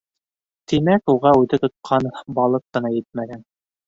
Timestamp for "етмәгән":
2.95-3.45